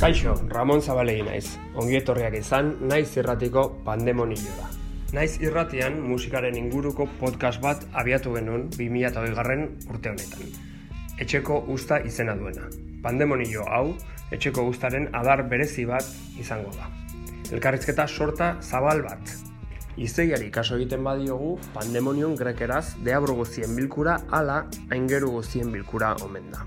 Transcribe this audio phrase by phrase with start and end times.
[0.00, 1.56] Kaixo, Ramon Zabalegi naiz.
[1.76, 4.68] Ongi etorriak izan, naiz irratiko pandemonioa.
[5.16, 10.54] Naiz irratian musikaren inguruko podcast bat abiatu genuen 2008 garren urte honetan.
[11.20, 12.70] Etxeko usta izena duena.
[13.04, 13.90] Pandemonio hau,
[14.32, 16.08] etxeko ustaren adar berezi bat
[16.40, 16.88] izango da.
[17.52, 19.36] Elkarrizketa sorta zabal bat.
[19.96, 26.66] Izeiari kaso egiten badiogu, pandemonion grekeraz deabro guztien bilkura ala aingeru guztien bilkura omen da.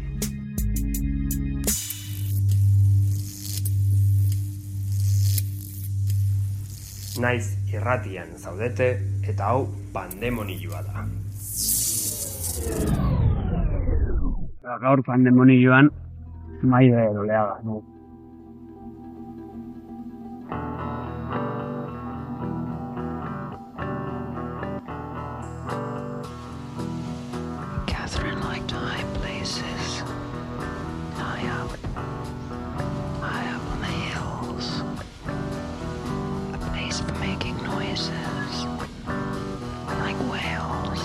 [7.19, 8.85] Naiz irratian zaudete
[9.27, 11.03] eta hau pandemonioa da.
[14.79, 15.89] Gaur pandemonioan
[16.63, 17.57] maide doleaga.
[17.63, 17.81] No?
[37.19, 38.65] Making noises.
[40.03, 41.01] Like whales.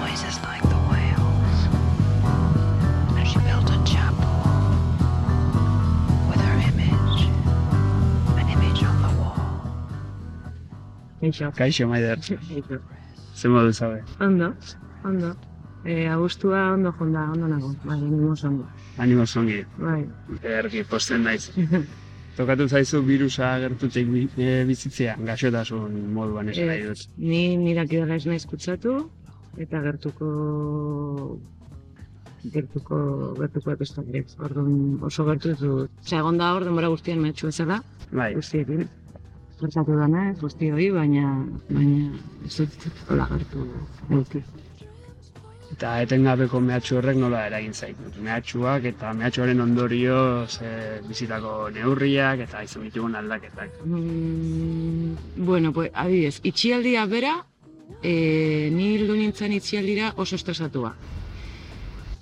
[0.00, 1.58] Noises like the whales.
[3.16, 4.34] And she built a chapel.
[6.28, 7.20] With her image.
[8.40, 9.36] An image on the wall.
[11.22, 11.54] Kaixo.
[11.54, 12.16] Kaixo, Maider.
[12.20, 12.80] Kaixo.
[13.34, 14.02] Ze modu zabe.
[14.20, 14.54] Ondo,
[15.04, 15.36] ondo.
[15.84, 17.74] E, eh, abustua ondo jonda, ondo nago.
[17.84, 18.66] Bai, animoz ondo.
[18.98, 19.64] Animo zongi.
[19.78, 20.08] Bai.
[20.42, 21.52] Erki posten naiz.
[22.38, 25.16] Tokatu zaizu virusa gertutik e, bizitzea.
[25.26, 27.00] Gaxotasun moduan esan nahi dut.
[27.18, 28.92] Ni nirak idala ez naiz kutsatu,
[29.64, 30.28] eta gertuko
[32.54, 33.00] gertuko
[33.40, 34.22] gertuko epestan ere.
[34.38, 34.70] Orduan
[35.10, 35.98] oso gertu ez dut.
[36.04, 37.80] Osea, egon da hor denbora guztian mehatxu ezela,
[38.12, 38.30] Bai.
[38.38, 38.86] guztiekin.
[39.58, 41.34] Gertatu dana ez, guzti hori, baina,
[41.72, 42.06] baina
[42.46, 43.66] ez dut hola gertu.
[45.72, 47.98] Eta etengabeko mehatxu horrek nola eragin zait.
[48.24, 50.70] Mehatxuak eta mehatxuaren ondorioz e,
[51.06, 53.82] bizitako neurriak eta izan ditugun aldaketak.
[53.84, 57.34] Mm, bueno, pues, adibidez, itxialdia bera,
[58.02, 60.94] e, ni hildu nintzen itxialdira oso estresatua.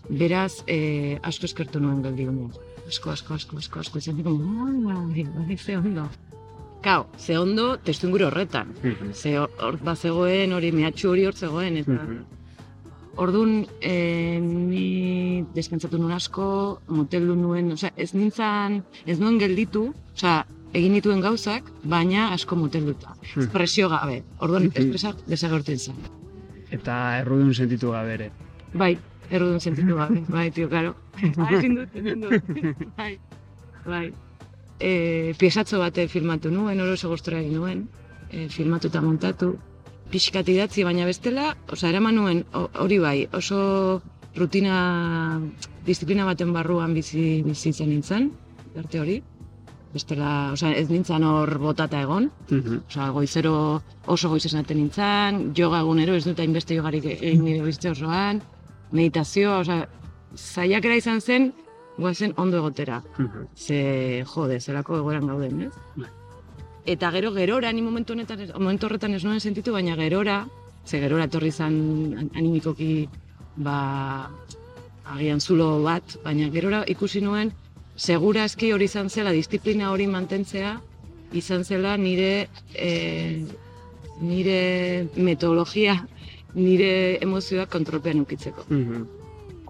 [0.09, 2.55] Beraz, e, asko eskertu nuen geldigunean.
[2.87, 6.07] Asko, asko, asko, asko, asko, izan diko, bai, bai, ze ondo.
[6.83, 8.75] Kao, ze ondo testu inguru horretan.
[9.13, 12.03] Ze hor bat zegoen, hori mehatxu hori hor zegoen, eta...
[13.17, 16.47] Orduan, e, ni deskantzatu nuen asko,
[16.93, 20.43] moteldu nuen, osea, ez nintzen, ez nuen gelditu, osea,
[20.77, 23.15] egin dituen gauzak, baina asko motelduta.
[23.35, 23.49] Hmm.
[23.55, 24.23] Presio gabe.
[24.45, 24.77] Orduan, Mhm.
[24.83, 25.97] espresak desagertzen zen.
[26.71, 28.31] Eta errudun sentitu gabe ere.
[28.75, 28.99] Bai,
[29.31, 30.95] errudun sentitu gabe, bai, tio, karo.
[31.39, 32.43] Ah, ezin dut, dut.
[32.99, 33.19] bai,
[33.87, 34.13] bai.
[34.79, 37.89] E, piesatzo bate filmatu nuen, oro oso gustora egin nuen,
[38.31, 39.55] e, filmatu eta montatu.
[40.11, 44.01] Pixkat idatzi, baina bestela, osea, eraman nuen, ho- hori bai, oso
[44.37, 45.41] rutina,
[45.87, 48.31] disiplina baten barruan bizi, bizitzen nintzen,
[48.79, 49.17] arte hori.
[49.97, 52.81] Bestela, osea, ez nintzen hor botata egon, Mhm.
[52.89, 57.91] Osa, goizero oso goiz esaten nintzen, yoga egunero, ez dut hainbeste jogarik egin nire bizitza
[57.91, 58.43] osoan,
[58.93, 59.89] meditazioa, osea,
[60.37, 61.53] zaiakera izan zen,
[61.99, 63.03] guazen ondo egotera.
[63.19, 63.47] Mhm.
[63.57, 65.73] Ze, jode, zelako egoeran gauden, ez?
[65.97, 66.11] Bai.
[66.87, 70.47] Eta gero, gerora, ni momentu honetan, momentu horretan ez nuen sentitu, baina gerora,
[70.87, 71.75] ze gerora etorri izan
[72.17, 73.09] an- animikoki,
[73.57, 74.31] ba,
[75.05, 77.51] agian zulo bat, baina gerora ikusi nuen,
[77.97, 80.77] segurazki hori izan zela, disiplina hori mantentzea,
[81.33, 83.45] izan zela nire e,
[84.21, 85.99] nire metodologia,
[86.55, 88.65] nire emozioak kontrolpean ukitzeko.
[88.71, 89.03] Mhm.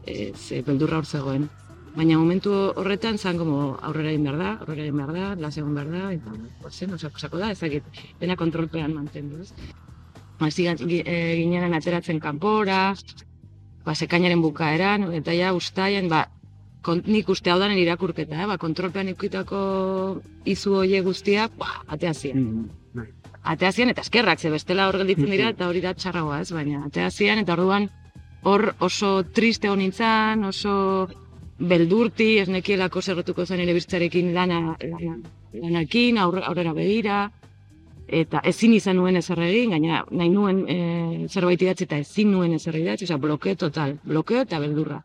[0.07, 1.49] E, ze beldurra hor zegoen.
[1.97, 5.75] Baina momentu horretan zan como aurrera egin behar da, aurrera egin behar da, las egon
[5.75, 7.87] behar da, eta zen, osako, osako da, ezakit,
[8.21, 9.53] dena kontrolpean mantendu, ez?
[10.45, 12.95] Hasi gi- e, ginen ateratzen kanpora,
[13.87, 16.27] ba, sekainaren bukaeran, eta ja ustaian, ba,
[16.85, 18.47] kont, nik uste hau danen irakurketa, eh?
[18.53, 22.43] ba, kontrolpean ikutako izu hoie guztiak, ba, atea zian.
[22.45, 22.69] Mhm.
[23.01, 23.09] Bai.
[23.57, 26.85] Atea zian, eta eskerrak, ze bestela hor gelditzen dira, eta hori da txarragoa, ez, baina
[26.91, 27.89] atea zian, eta orduan
[28.43, 31.09] hor oso triste hon nintzen, oso
[31.59, 35.17] beldurti, ez nekielako zerretuko zen ere biztzarekin lana, lana,
[35.55, 37.31] lanakin, aurre, aurrera begira,
[38.07, 42.53] eta ezin izan nuen ezer egin, gaina nahi nuen e, zerbait idatzi eta ezin nuen
[42.55, 45.03] ezer idatzi, osea, blokeo total, blokeo eta beldurra.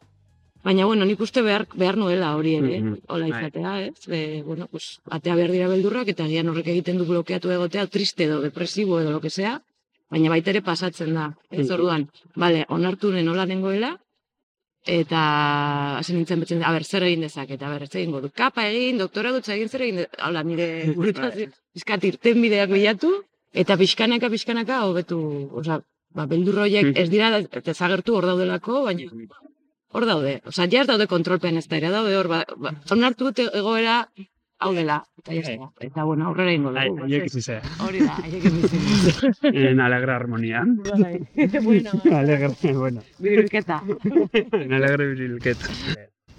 [0.63, 2.97] Baina, bueno, nik uste behar, behar nuela hori ere, Mhm.
[3.07, 3.39] hola Bai.
[3.39, 4.07] izatea, ez?
[4.09, 8.25] E, bueno, pues, atea behar dira beldurrak, eta gian horrek egiten du blokeatu egotea, triste
[8.25, 9.61] edo, depresibo edo, lo que sea,
[10.11, 11.73] baina baita ere pasatzen da, ez Mhm.
[11.73, 13.97] orduan, bale, onartu nen hola nengoela,
[14.87, 18.97] eta hasi nintzen betzen, a ber, zer egin dezaket, a ber, zer dut, kapa egin,
[18.97, 20.67] doktora dut egin, zer egin, hala, nire
[20.97, 21.35] burutaz,
[21.73, 23.13] pizkat irten bideak bilatu,
[23.53, 25.21] eta pixkanaka, pixkanaka, hobetu,
[25.61, 25.81] osea,
[26.15, 27.29] ba, beldur horiek ez dira
[27.61, 29.07] desagertu hor daudelako, baina
[29.91, 30.39] hor daude.
[30.47, 34.05] Osea, ja ez daude kontrolpean ez da, daude hor, ba, ba, onartu egoera
[34.61, 35.69] hau dela, eta ja está.
[35.87, 37.07] Eta, bueno, aurrera ingo Bai, dugu.
[37.07, 37.59] bizi ze.
[37.81, 38.81] Hori da, haiek bizi.
[39.71, 40.63] En alegre armonia.
[40.89, 41.15] Bai.
[41.67, 43.01] bueno, alegre, bueno.
[43.19, 43.81] birulketa.
[44.63, 45.65] En alegre birilket.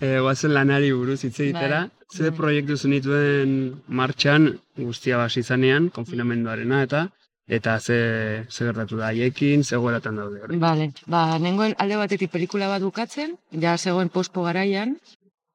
[0.01, 2.37] E, guazen lanari buruz hitz egitera, Bai, ze bai.
[2.39, 7.09] proiektu zenituen martxan guztia basi izanean, konfinamenduarena eta
[7.53, 10.57] eta ze, ze gertatu da haiekin, ze daude hori.
[10.59, 14.97] Vale, ba, nengoen alde batetik pelikula bat bukatzen, ja zegoen pospo garaian,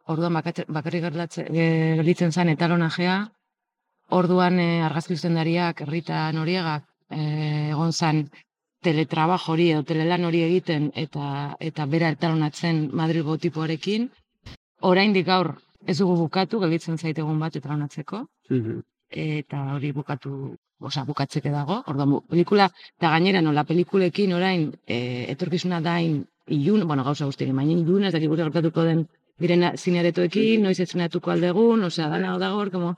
[0.07, 1.03] orduan bakarrik
[1.51, 3.17] gelditzen zen etalonajea,
[4.09, 7.21] orduan e, argazki zuzendariak Rita Noriegak e,
[7.71, 8.27] egon zen
[8.83, 14.09] teletrabajo hori edo telelan hori egiten eta eta bera etalonatzen Madrilgo tipoarekin.
[14.81, 15.55] Oraindik gaur
[15.85, 18.81] ez dugu bukatu, gelditzen zait egun bat etalonatzeko Mhm.
[19.09, 21.81] eta hori bukatu, osea, bukatzeke dago.
[21.87, 27.71] Orduan, pelikula, eta gainera nola pelikulekin orain e, etorkizuna dain ilun, bueno, gauza guztiekin, baina
[27.71, 29.07] ilun ez dakik gure gertatuko den
[29.41, 32.93] diren zineretoekin, noiz estrenatuko aldegun, osea, dana dago hor, como,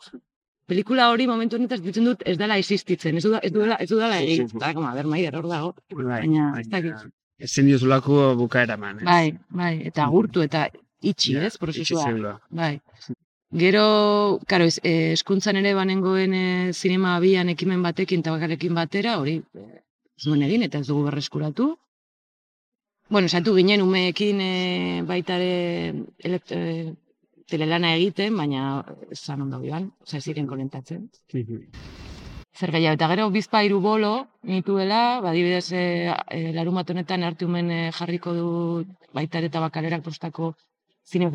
[0.69, 4.19] pelikula hori momentu honetan ditzen dut ez dela existitzen, ez duela, ez duela, ez duela
[4.21, 4.49] egin.
[4.55, 5.73] Eta, como, a ber, maider, hor dago.
[5.93, 7.09] Bai, Baina, baina ez dakit.
[7.39, 9.07] Ezin diozulako bukaera eman, ez?
[9.07, 10.67] Bai, bai, eta agurtu eta
[11.01, 12.37] itxi, Ja, ez, prozesua.
[12.51, 12.79] Bai.
[13.59, 19.15] Gero, karo, ez, eh, eskuntzan ere banengoen eh, zinema abian ekimen batekin eta bakarekin batera,
[19.17, 19.79] hori eh,
[20.19, 21.71] ez duen egin eta ez dugu berreskuratu.
[23.09, 26.93] Bueno, esatu ginen umeekin eh, baita ere elekt- eh,
[27.49, 28.85] telelana egiten, baina
[29.17, 31.09] zan ondo joan, oza, ziren konentatzen.
[31.33, 31.63] Mhm.
[32.59, 37.91] Zer gehiago, eta gero bizpa hiru bolo nituela, badibidez e, e, larumat honetan artiumen e,
[37.91, 38.49] jarriko du
[39.13, 40.55] baita eta bakalerak postako
[41.05, 41.31] zine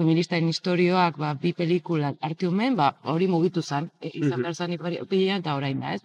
[0.48, 5.36] historioak, ba, bi pelikula artiumen, ba, hori mugitu zen, e, izan behar zen ipari- pila
[5.36, 6.02] eta orain da, ez?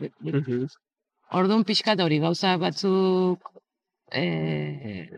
[1.31, 3.51] Orduan pixkat hori, gauza batzuk
[4.11, 5.09] e,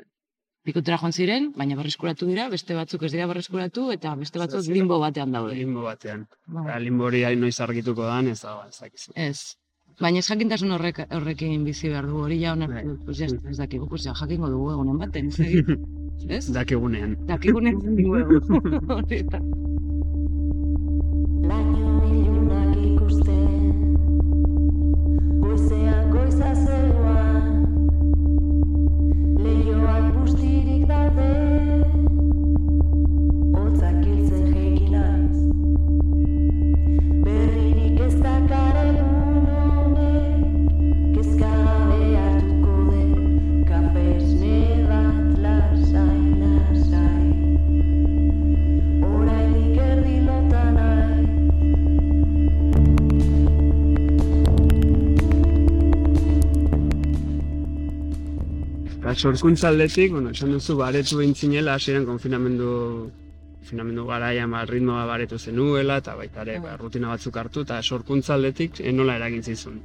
[0.63, 4.99] pikutera joan ziren, baina berreskuratu dira, beste batzuk ez dira berreskuratu, eta beste batzuk limbo
[5.01, 5.55] batean daude.
[5.57, 6.27] Limbo batean.
[6.47, 6.65] Bai.
[6.67, 9.15] Ba, limbo hori noiz argituko dan, ez dago, ez dakizu.
[9.15, 9.55] Ez.
[10.01, 12.67] Baina ez jakintasun horrek, horrekin bizi behar dugu, hori ja Bai.
[12.67, 15.33] onartu, pues ja, ez dakigu, pues ja jakingo dugu egunen baten,
[16.29, 16.45] ez?
[16.57, 17.17] Dakigunean.
[17.27, 18.61] Dakigunen jakingo dugu.
[19.01, 19.23] Hori
[59.21, 62.71] sorkuntza aldetik, bueno, esan duzu baretu bintzinela, hasieran konfinamendu
[63.61, 68.33] konfinamendu garaian ba, ritmoa baretu zenuela, eta baita ere ba, rutina batzuk hartu, eta sorkuntza
[68.33, 69.77] aldetik eh, nola eragin zizun.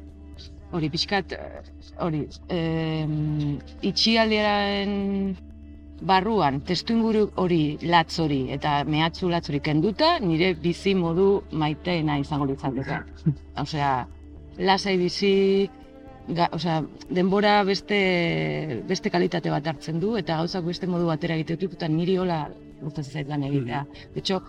[0.73, 1.61] Hori pixkat, eh,
[2.03, 5.37] hori, em, itxialdiaren
[6.01, 12.19] barruan, testu inguru hori latz hori, eta mehatzu latz hori kenduta, nire bizi modu maiteena
[12.25, 13.03] izango litzateke.
[13.63, 13.93] Osea,
[14.59, 15.35] lasai bizi,
[16.29, 21.57] ga, osea, denbora beste, beste kalitate bat hartzen du, eta gauzak beste modu batera egite
[21.61, 22.47] dut, eta niri hola
[22.81, 23.85] gustatzen zait lan egitea.
[24.15, 24.41] De hecho,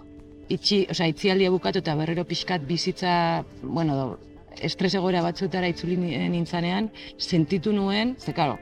[0.50, 4.18] itxi, osea, itzialdia bukatu eta berrero pixkat bizitza, bueno,
[4.62, 8.58] estres egoera batzuetara itzuli ni- nintzanean, sentitu nuen, ze karo,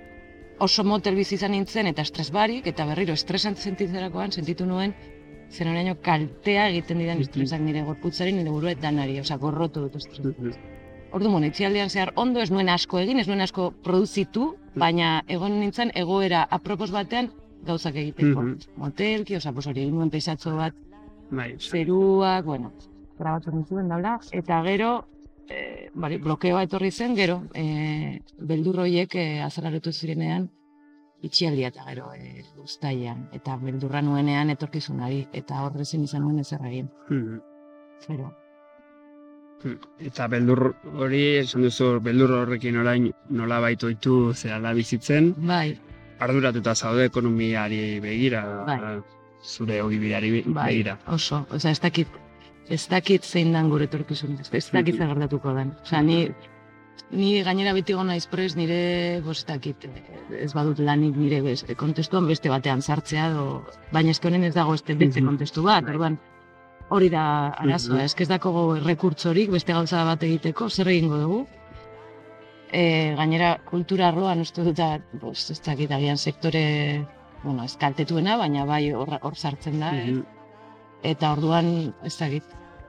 [0.60, 4.94] oso motel bizi izan nintzen eta estres barik, eta berriro estresan sentitzerakoan sentitu nuen,
[5.52, 9.96] zen oraino kaltea egiten didan estresak nire gorputzari, nire burua eta danari, osea, gorrotu dut
[9.96, 10.20] estres.
[11.16, 15.54] Ordu bueno, itxialdian zehar ondo ez nuen asko egin, ez nuen asko produzitu, baina egon
[15.62, 17.30] nintzen egoera apropos batean
[17.66, 18.42] gauzak egiteko.
[18.42, 18.76] Mhm.
[18.82, 20.76] Motelki, osea, pues hori egin nuen peisatxo bat,
[21.32, 22.74] Bai, zeruak, bueno,
[23.18, 24.92] grabatu nituen daula, eta gero,
[25.50, 30.50] e, bari, blokeoa etorri zen, gero, e, beldur horiek e, azalaretu zirenean,
[31.26, 36.92] itxialdia eta gero e, uztailean, eta beldurra nuenean etorkizunari, eta horrezen izan nuen ezer egin,
[37.10, 37.40] Mhm.
[38.06, 38.34] zero.
[40.00, 45.78] Eta beldur hori, esan duzu, beldur horrekin orain nola baitu itu zerala bizitzen, Bai,
[46.20, 48.44] arduratuta zaude ekonomiari begira.
[48.68, 48.80] Bai.
[49.46, 50.98] zure ogibideari be- bai, begira.
[51.08, 52.08] oso, osea, ez dakit,
[52.68, 55.74] ez dakit zein dan gure etorkizuna, ez- ez dakit zer gertatuko den.
[55.84, 56.32] Osea, ni,
[57.12, 59.86] ni gainera beti gona naiz prest nire, ez dakit,
[60.40, 64.74] ez badut lanik nire bez, kontestuan beste batean sartzea, edo, baina eske honen ez dago
[64.74, 65.26] ez beste Mhm.
[65.28, 66.18] kontestu bat, orduan,
[66.90, 68.06] hori da arazoa, Mhm.
[68.06, 71.48] eske ez dago rekurtzorik beste gauza bat egiteko, zer egingo dugu?
[72.72, 77.06] E, gainera, kultura arloan uste dut, da, bos, ez dakit, agian sektore,
[77.44, 80.12] bueno, ez kaltetuena, baina bai hor, hor sartzen da, eh?
[80.12, 80.24] Mhm.
[81.04, 82.44] eta orduan, ez dakit,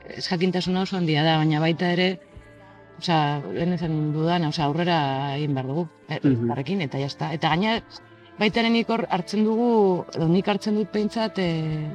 [0.09, 2.21] ez jakintasuna oso handia da, baina baita ere,
[2.99, 6.81] osea, lehen esan dudan, osea, aurrera egin behar dugu, eh, Mhm.
[6.81, 7.33] eta jazta.
[7.35, 7.83] Eta gaina,
[8.39, 11.87] baita ere nik hor hartzen dugu, edo nik hartzen dut pentsat, e,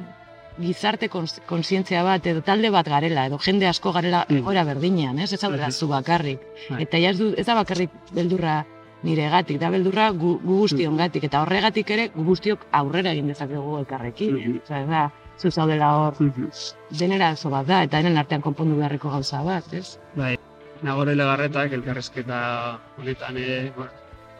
[0.60, 5.32] gizarte kons- kontzientzia bat, edo talde bat garela, edo jende asko garela egoera berdinean, ez?
[5.32, 5.70] Ez da Mhm.
[5.72, 6.40] zu bakarrik.
[6.70, 6.82] Bai.
[6.82, 8.64] Eta ja ez, du, ez da bakarrik beldurra
[9.02, 13.26] nire gatik, da beldurra gu, gu guztion gatik, eta horregatik ere gu guztiok aurrera egin
[13.28, 14.60] dezakegu elkarrekin.
[14.64, 16.48] Osea, ez da, zu zaudela hor Mhm.
[16.98, 19.98] denera oso bat da, eta denen artean konpondu beharreko gauza bat, ez?
[20.14, 20.36] Bai,
[20.82, 23.90] Nagore legarretak elkarrezketa honetan ere, bueno,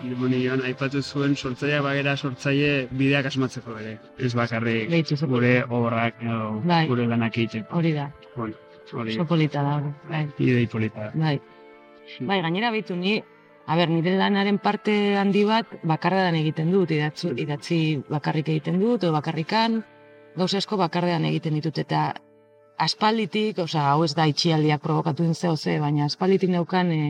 [0.02, 3.92] Pandemonioan aipatu zuen sortzailea bagera sortzaile bideak asmatzeko ere.
[4.18, 4.90] Ez bakarrik
[5.30, 6.86] gure obrak edo Bai.
[6.90, 7.76] gure lanak egiteko.
[7.78, 8.54] Hori da, Bueno,
[8.98, 10.24] hori oso polita da hori, bai.
[10.38, 11.12] idei polita.
[11.14, 11.36] Bai.
[12.20, 13.22] Bai, gainera behitu ni,
[13.66, 17.78] a ber, nire lanaren parte handi bat bakarrean egiten dut, idatzu, idatzi
[18.10, 19.84] bakarrik egiten dut, edo bakarrikan,
[20.36, 22.08] gauza asko bakarrean egiten ditut, eta
[22.78, 27.02] aspalditik, osea, hau ez da itxialdiak provokatu din zeo ze, baina aspalditik neukan e,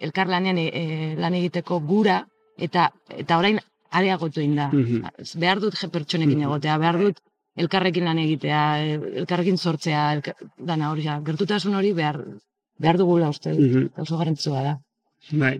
[0.00, 2.26] elkarlanean e, e, lan egiteko gura,
[2.56, 3.58] eta eta orain
[3.90, 4.68] areagotu egin da.
[4.72, 5.02] Mhm.
[5.40, 6.46] behar dut pertsonekin Mhm.
[6.48, 7.18] egotea, behar dut
[7.56, 8.60] elkarrekin lan egitea,
[9.22, 12.20] elkarrekin sortzea, elka, dana hori, ja, gertutasun hori behar,
[12.78, 13.86] behar dugula uste Mhm.
[13.92, 14.78] eta oso garrantzitsua da.
[15.32, 15.58] Bai,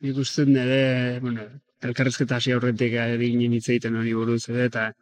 [0.00, 1.42] nik uste dut nire, bueno,
[1.82, 4.92] elkarrezketa hasi aurretik egin hitz egiten hori buruz ere, eta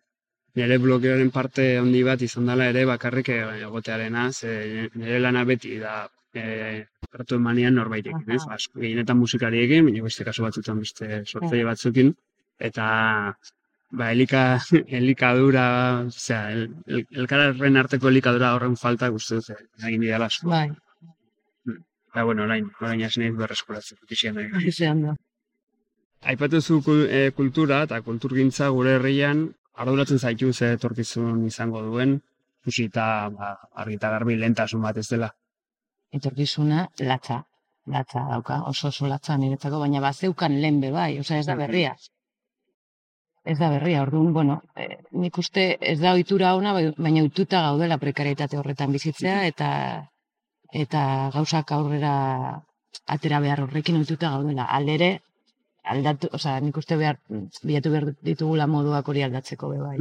[0.54, 6.08] nire blokeoren parte handi bat izan dela ere bakarrik egotearena, ze nire lana beti da
[6.34, 8.42] e, gertu emanean norbaitekin, ez?
[8.56, 12.14] Asko, gehienetan musikariekin, baina beste kasu batzutan beste sortzaile batzukin,
[12.70, 12.86] eta
[13.94, 14.44] ba, elika,
[15.00, 15.66] elikadura,
[16.08, 20.50] osea, el, el, elkarren arteko elikadura horren falta guzti dut, egin didala asko.
[20.50, 20.68] Bai,
[22.14, 23.98] Eta, bueno, orain, orain hasi naiz berreskuratzen,
[24.36, 24.70] nahi.
[24.70, 25.16] ze ondo.
[26.22, 26.76] Aipatu zu
[27.10, 29.40] eh, kultura eta kulturgintza gure herrian
[29.74, 32.20] arduratzen zaitu ze etorkizun izango duen,
[32.62, 35.34] ikusi ba, argi eta garbi lehentasun bat ez dela.
[36.14, 37.40] Etorkizuna, latza,
[37.90, 41.94] latza dauka, oso oso latza niretzako, baina bazeukan lehen be bai, osea ez da berria.
[43.44, 47.60] Ez da berria, orduan, bueno, eh, nik uste ez da ohitura ona, bai- baina ohituta
[47.66, 49.70] gaudela prekarietate horretan bizitzea, eta
[50.72, 51.02] eta
[51.34, 52.14] gauzak aurrera
[53.06, 54.64] atera behar horrekin ohituta gaudela.
[54.78, 55.10] Aldere,
[55.84, 57.18] aldatu, osea, nik uste behar,
[57.62, 59.98] bilatu behar ditugula moduak hori aldatzeko be bai.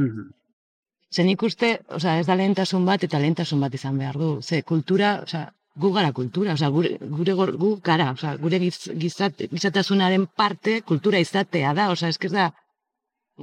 [1.14, 4.30] Ze nik uste, osea, ez da lehentasun bat eta lehentasun bat izan behar du.
[4.42, 9.42] Ze kultura, osea, gu gara kultura, osea, gure, gure gu gara, osea, gure giz, gizat,
[9.50, 12.50] gizatasunaren parte kultura izatea da, osea, ez da,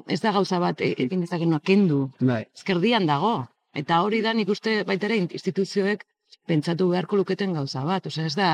[0.07, 3.33] ez da gauza bat e- egin dezakenu kendu, Bai, ezkerdian dago.
[3.73, 6.03] Eta hori da nik uste baita ere instituzioek
[6.47, 8.49] pentsatu beharko luketen gauza bat, osea, ez da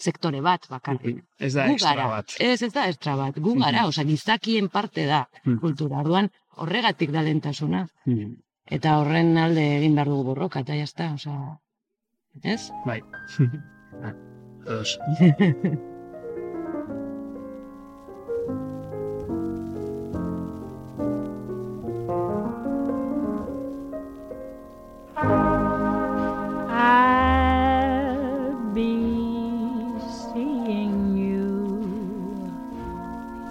[0.00, 1.22] sektore bat bakarrik.
[1.38, 2.08] ez da extra gara.
[2.08, 2.34] bat.
[2.40, 5.58] Ez, ez da extra bat, gu gara, osea, gizakien parte da Mhm.
[5.60, 5.98] kultura.
[6.00, 7.86] Orduan, horregatik da lehentasuna.
[8.06, 8.34] Mhm.
[8.70, 11.58] Eta horren alde egin behar dugu borroka, eta jazta, osea,
[12.42, 12.70] Yes?
[12.86, 13.04] Right.
[14.66, 14.98] Us.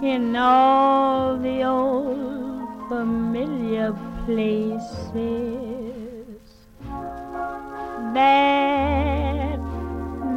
[0.02, 3.92] in all the old familiar
[4.24, 4.80] places.
[8.14, 8.59] There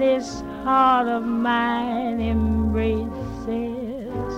[0.03, 4.35] this heart of mine embraces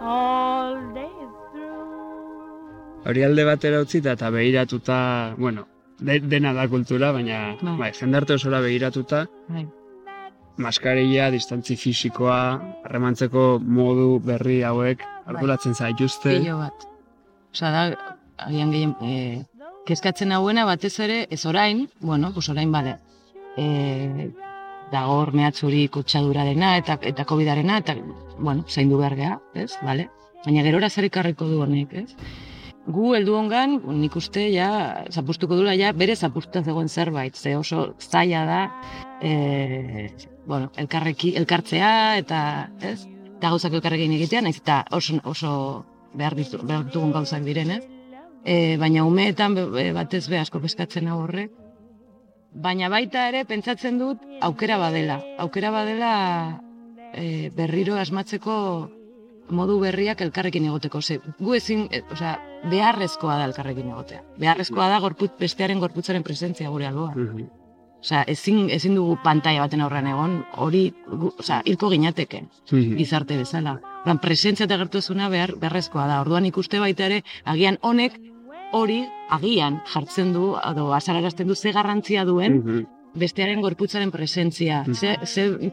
[0.00, 1.12] all day
[1.52, 3.06] through.
[3.06, 4.98] Hori alde batera utzita eta begiratuta,
[5.38, 5.66] bueno,
[5.98, 7.76] de, dena da kultura, baina Bai.
[7.80, 9.64] bai, jendarte osora begiratuta, Bai.
[10.56, 12.38] maskarilla, distantzi fisikoa,
[12.84, 16.36] harremantzeko modu berri hauek arduratzen zaituzte.
[16.38, 16.86] Pilo bat.
[17.56, 17.82] Osa da,
[18.48, 19.44] agian gehien, e,
[19.88, 22.98] kezkatzen hauena batez ere, ez orain, bueno, pues orain bale,
[23.56, 24.28] e,
[24.92, 27.96] dago hor mehatzuri kutsadurarena eta, eta covidarena, eta,
[28.38, 30.10] bueno, zaindu behar geha, ez, bale?
[30.44, 32.12] Baina gerora zer ekarriko du honek, ez?
[32.86, 34.68] Gu heldu ongan, nik uste ja,
[35.10, 38.60] zapustuko dula ja, bere zapustuta zegoen zerbait, ze oso zaila da,
[39.20, 40.12] e,
[40.46, 41.90] bueno, elkarreki, elkartzea,
[42.22, 42.40] eta,
[42.80, 43.00] ez?
[43.36, 45.52] Eta gauzak elkarrekin egitea, naiz eta oso, oso
[46.14, 47.82] behar, ditu, behar ditugun gauzak direnez.
[48.46, 49.56] E, baina umeetan
[49.96, 51.50] batez be asko peskatzen horrek.
[52.56, 55.20] Baina baita ere pentsatzen dut aukera badela.
[55.44, 56.12] Aukera badela
[57.12, 58.54] e, berriro asmatzeko
[59.50, 61.02] modu berriak elkarrekin egoteko.
[61.02, 62.36] Ze, gu ezin, e, osea,
[62.70, 64.22] beharrezkoa da elkarrekin egotea.
[64.40, 67.18] Beharrezkoa da gorput, bestearen gorputzaren presentzia gure alboan.
[67.26, 67.46] Mhm.
[68.00, 70.82] Osea, ezin, ezin dugu pantaila baten aurrean egon, hori,
[71.38, 73.78] osea, hilko ginateke gizarte bezala.
[74.02, 76.20] Orduan, presentzia eta gertuzuna behar beharrezkoa da.
[76.24, 78.20] Orduan ikuste baita ere, agian honek
[78.72, 82.86] hori agian jartzen du, edo azalarazten du ze garrantzia duen Mhm.
[83.14, 84.82] bestearen gorputzaren presentzia.
[84.86, 84.94] Mhm.
[84.94, 85.70] Ze, ze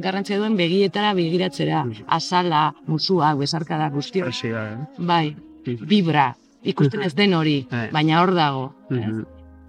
[0.00, 2.04] garrantzia duen begietara begiratzera, Mhm.
[2.06, 4.30] azala, musua, besarkada guzti hori.
[4.30, 4.78] Hasi da, eh?
[4.98, 7.90] Bai, vibra, ikusten ez den hori, Bai.
[7.92, 8.74] baina hor dago.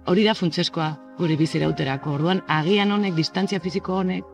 [0.06, 2.12] Hori da funtsezkoa gure bizirauterako.
[2.12, 4.24] Orduan, agian honek, distantzia fisiko honek,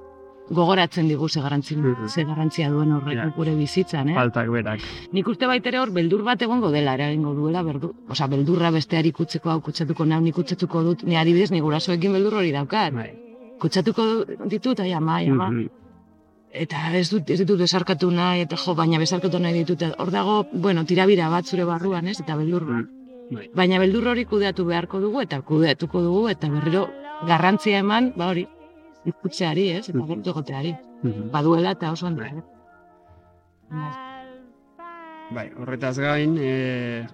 [0.50, 2.08] gogoratzen digu ze garrantzia, Mhm.
[2.08, 3.32] ze garrantzia duen horrek Ja.
[3.36, 4.14] gure bizitzan, eh?
[4.14, 4.80] Faltak berak.
[5.12, 9.50] Nik uste baitere hor beldur bat egongo dela, eragingo duela, berdu, osea, beldurra besteari kutzeko
[9.50, 12.92] hau kutsatuko nau, nik kutsatuko dut, ni adibidez, ni gurasoekin beldur hori daukat.
[12.92, 13.12] Bai.
[13.58, 15.68] Kutsatuko ditut, ai ama, ai ama, Mhm.
[16.52, 20.46] eta ez dut, ez ditut besarkatu nahi, eta jo, baina besarkatu nahi ditut, hor dago,
[20.52, 22.84] bueno, tirabira bat zure barruan, ez, eta beldur bat.
[23.30, 23.48] Bai.
[23.54, 26.90] Baina beldur hori kudeatu beharko dugu, eta kudeatuko dugu, eta berriro
[27.26, 28.46] garrantzia eman, ba hori,
[29.06, 30.74] ikutzeari, ez, eta gertu egoteari.
[31.02, 31.30] Mhm.
[31.30, 32.32] Baduela eta oso handia.
[32.32, 32.38] Bai.
[32.38, 33.94] eh?
[35.34, 35.50] Bai.
[35.58, 37.06] Horretaz gain, e,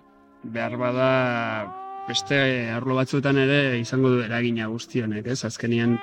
[0.42, 1.10] behar bada
[2.08, 5.44] beste arlo batzuetan ere izango du eragina guztionek, ez?
[5.44, 5.98] Azkenien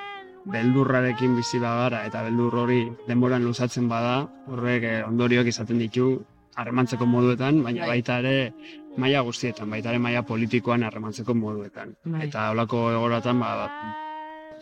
[0.48, 6.24] beldurrarekin bizi bagara eta beldur hori denboran luzatzen bada, horrek eh, ondorioak izaten ditu
[6.56, 7.98] harremantzeko moduetan, baina Bai.
[7.98, 8.54] baita ere
[8.96, 11.94] maila guztietan, baita ere maila politikoan harremantzeko moduetan.
[12.04, 12.26] Bai.
[12.26, 13.68] Eta holako egoratan, ba,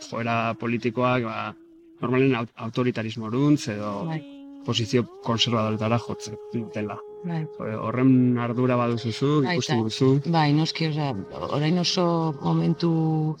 [0.09, 1.55] joera politikoak, ba,
[2.01, 4.21] normalen aut- autoritarismo eruntz edo Bai,
[4.65, 6.97] posizio konservadoretara jotzen dutela.
[7.25, 7.43] bai.
[7.59, 10.09] Horren ardura baduzuzu, ikusten duzu.
[10.31, 11.13] Bai, noski, osea,
[11.49, 13.35] orain oso momentu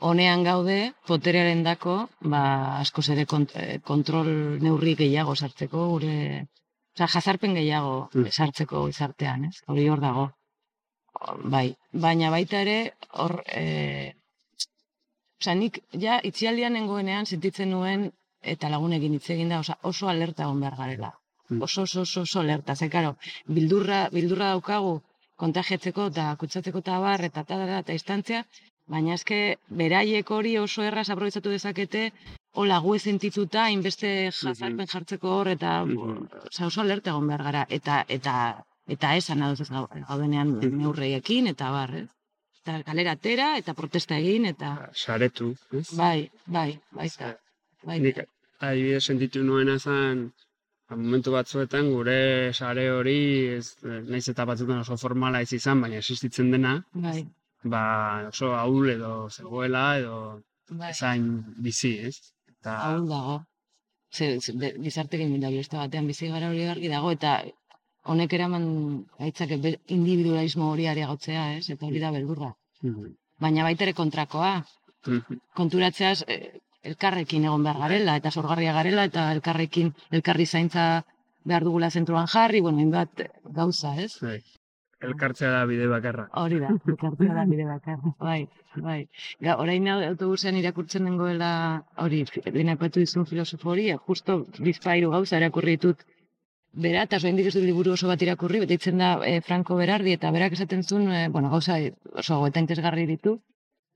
[0.00, 4.28] honean gaude, poterearen dako, ba, askoz ere kont eh, kontrol
[4.62, 6.46] neurri gehiago sartzeko, gure,
[6.94, 8.30] osea, jazarpen gehiago Mm.
[8.30, 9.56] sartzeko gizartean, ez?
[9.66, 10.30] Hori hor dago.
[11.50, 14.14] Bai, baina baita ere, hor, e,
[15.40, 18.10] osea, nik, ja, itxialdian nengoenean sentitzen nuen,
[18.42, 21.12] eta lagunekin hitz egin da, osea, oso alerta egon behar garela.
[21.50, 21.62] Mm.
[21.62, 25.00] Oso, oso, oso, oso alerta, ze, karo, bildurra, bildurra daukagu,
[25.36, 28.44] kontagiatzeko eta kutsatzeko eta bar, eta eta, eta, instantzia,
[28.88, 32.10] baina eske beraiek hori oso erraz aprobetsatu dezakete,
[32.54, 36.28] hola gu sentituta, hainbeste jazarpen jartzeko hor, eta Mhm.
[36.50, 40.78] osea, oso alerta egon behar gara, eta, eta, eta esan adoz ez gau- gaudenean Mhm.
[40.82, 42.08] neurreiekin, eta bar, ez?
[42.68, 45.86] Eta kalera atera, eta protesta egin, eta Saretu, ez?
[45.96, 47.30] bai, bai, baita,
[47.88, 48.02] baita.
[48.04, 48.18] Nik
[48.60, 50.26] adibidez sentitu nuena zen,
[50.90, 52.18] ba, momentu batzuetan gure
[52.52, 53.16] sare hori,
[53.56, 53.70] ez,
[54.10, 57.22] naiz eta batzuetan oso formala ez izan, baina existitzen dena, Bai,
[57.64, 57.84] ba
[58.28, 60.18] oso ahul edo zegoela edo
[60.68, 60.90] bai.
[60.90, 61.30] ezain
[61.64, 62.16] bizi, ez?
[62.58, 63.38] Eta Ahul dago.
[64.12, 64.52] Ze, ze,
[64.82, 65.16] gizarte
[65.72, 67.38] batean bizi gara hori argi dago, eta
[68.08, 68.64] honek eraman
[69.18, 71.68] gaitzake be- individualismo hori areagotzea, ez?
[71.74, 72.52] Eta hori da beldurra.
[72.82, 73.12] Mhm.
[73.40, 74.54] Baina baita ere kontrakoa.
[75.06, 75.38] Mhm.
[75.54, 81.04] Konturatzeaz, eh, elkarrekin egon behar garela, eta sorgarria garela, eta elkarrekin, elkarri zaintza
[81.44, 84.12] behar dugula zentruan jarri, bueno, hainbat eh, gauza, ez?
[84.22, 84.40] Bai.
[85.00, 86.24] Elkartzea da bide bakarra.
[86.42, 88.14] Hori da, elkartzea da bide bakarra.
[88.28, 88.48] Bai,
[88.82, 89.00] bai.
[89.40, 91.50] Ga, orain hau autobusean irakurtzen dengoela,
[92.02, 96.02] hori, fi- lehen aipatu dizun filosofo hori, justo bizpairu gauza irakurri ditut
[96.72, 100.30] bera, eta zoin ez liburu oso bat irakurri, bete itzen da eh, Franco Berardi, eta
[100.30, 101.78] berak esaten zuen, eh, bueno, gauza
[102.14, 103.38] oso eta interesgarri ditu,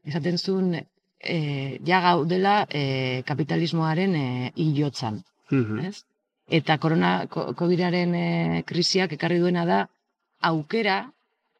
[0.04, 0.86] esaten zuen,
[1.20, 5.78] eh, ja gaudela eh, kapitalismoaren eh, hilotzan Mhm.
[5.84, 6.04] ez?
[6.48, 9.88] Eta korona, ko- COVID-aren eh, krisiak ekarri duena da
[10.40, 11.12] aukera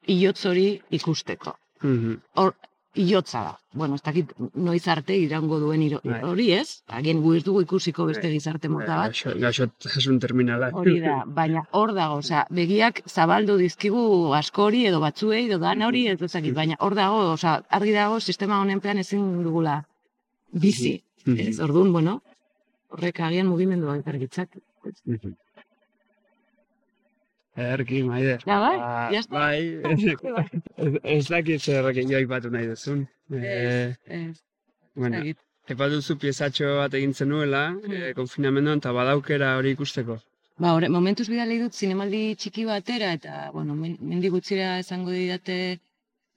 [0.07, 1.55] hilotz hori ikusteko.
[1.83, 2.17] Mhm.
[2.35, 2.55] Hor,
[2.95, 3.53] hilotza da.
[3.73, 6.21] Bueno, ez dakit noiz arte irango duen Bai.
[6.23, 6.83] hori ez?
[6.89, 8.33] Agen gu ez dugu ikusiko beste Bai.
[8.33, 9.13] gizarte mota bat.
[9.13, 10.69] Gaixo- Gaixotasun terminala.
[10.73, 16.07] Hori da, baina hor dago, osea, begiak zabaldu dizkigu askori edo batzuei edo dan hori
[16.09, 19.85] ez dakit, baina hor dago, osea, argi dago sistema honen pean ezin dugula
[20.53, 21.03] bizi.
[21.27, 22.21] Ez, orduan, bueno,
[22.91, 24.59] horrek agian mugimendua ekargitzak.
[27.57, 28.41] Erki, maider.
[28.47, 29.35] Ja, bai, Ba, ya está.
[29.35, 29.81] Bai,
[30.77, 33.07] ez, ez dakit zer jo aipatu nahi duzun.
[33.31, 34.41] Eh, Ez,
[34.95, 35.39] bueno, dakit.
[35.69, 40.19] aipatu duzu piezatxo bat egin zenuela, eh, konfinamenduan, eta badaukera hori ikusteko.
[40.59, 45.79] Ba, hori, momentuz bidali dut zinemaldi txiki batera, eta, bueno, men, mendi gutxira esango didate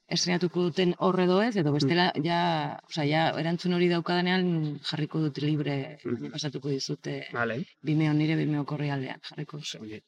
[0.08, 5.98] estrenatuko duten horre ez, edo bestela, ja, osea, ja, erantzun hori daukadanean jarriko dut libre,
[6.06, 6.32] Mhm.
[6.32, 7.64] pasatuko dizute Vale.
[7.82, 9.60] Vimeo nire Vimeo korrealdean jarriko.
[9.82, 10.02] Oye,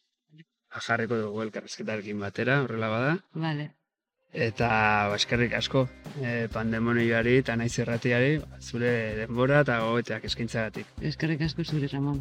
[0.83, 3.17] jarriko dugu elkarrezketarekin batera, horrela bada.
[3.33, 3.71] Vale.
[4.33, 4.67] Eta
[5.07, 5.85] ba, eskerrik asko
[6.19, 10.91] e, pandemonioari eta naiz irratiari ba, zure denbora eta gogoeteak eskaintzagatik.
[11.01, 12.19] Eskerrik asko zure, Ramon.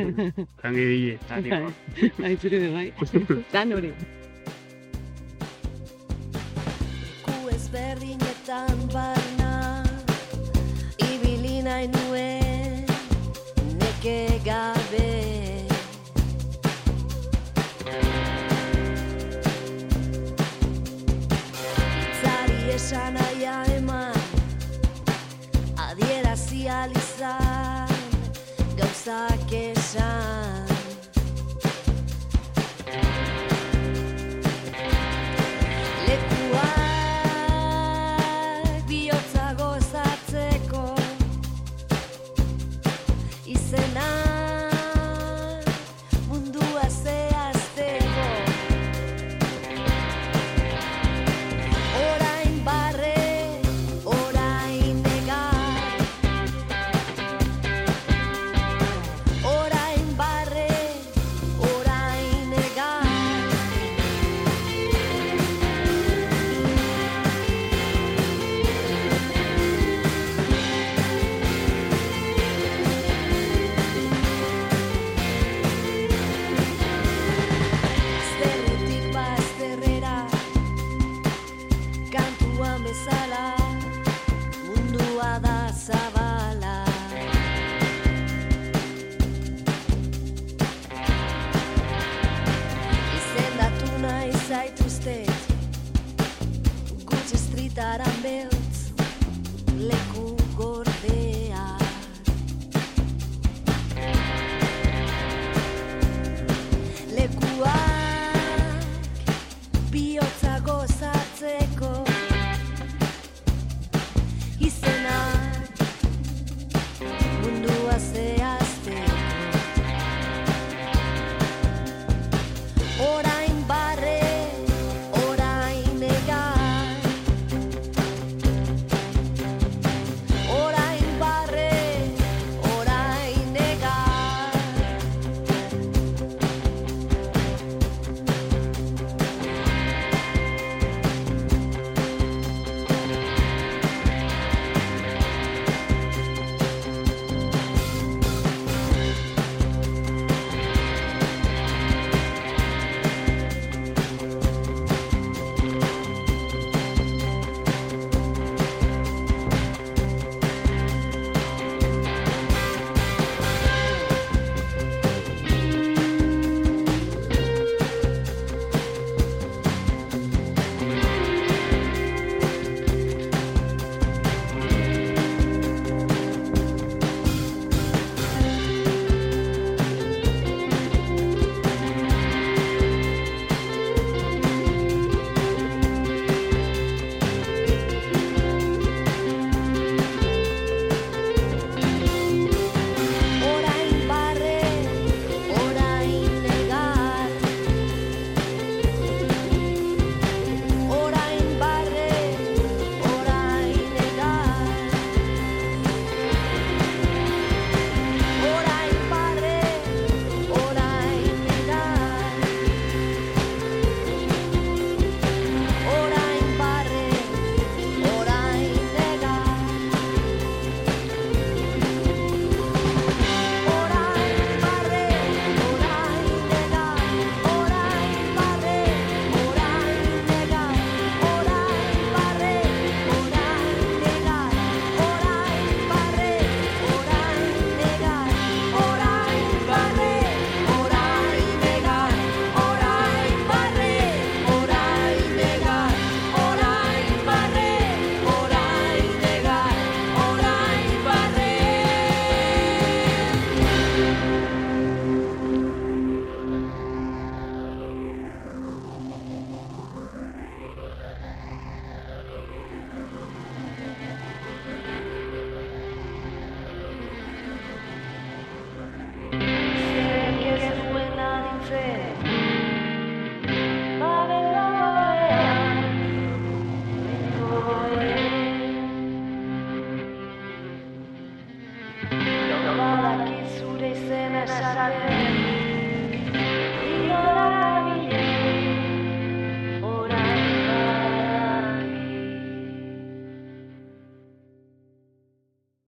[0.64, 1.72] Rangi bile, taniko.
[2.18, 3.40] Bai, zure be, bai.
[3.54, 3.92] Dan hori.
[7.22, 9.54] Ku ezberdinetan barna
[11.06, 12.86] Ibili nahi nuen